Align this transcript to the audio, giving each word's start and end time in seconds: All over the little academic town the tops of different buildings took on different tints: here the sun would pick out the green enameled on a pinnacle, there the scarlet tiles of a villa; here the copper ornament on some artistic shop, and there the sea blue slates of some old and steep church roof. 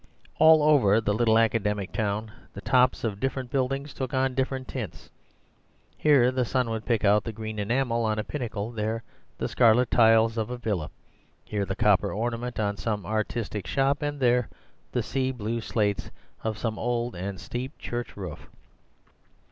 All 0.39 0.63
over 0.63 0.99
the 0.99 1.13
little 1.13 1.37
academic 1.37 1.91
town 1.91 2.31
the 2.53 2.61
tops 2.61 3.03
of 3.03 3.19
different 3.19 3.51
buildings 3.51 3.93
took 3.93 4.15
on 4.15 4.33
different 4.33 4.67
tints: 4.67 5.11
here 5.95 6.31
the 6.31 6.43
sun 6.43 6.71
would 6.71 6.87
pick 6.87 7.05
out 7.05 7.23
the 7.23 7.31
green 7.31 7.59
enameled 7.59 8.07
on 8.07 8.17
a 8.17 8.23
pinnacle, 8.23 8.71
there 8.71 9.03
the 9.37 9.47
scarlet 9.47 9.91
tiles 9.91 10.39
of 10.39 10.49
a 10.49 10.57
villa; 10.57 10.89
here 11.45 11.65
the 11.65 11.75
copper 11.75 12.11
ornament 12.11 12.59
on 12.59 12.77
some 12.77 13.05
artistic 13.05 13.67
shop, 13.67 14.01
and 14.01 14.19
there 14.19 14.49
the 14.91 15.03
sea 15.03 15.29
blue 15.31 15.61
slates 15.61 16.09
of 16.43 16.57
some 16.57 16.79
old 16.79 17.13
and 17.15 17.39
steep 17.39 17.77
church 17.77 18.17
roof. 18.17 18.49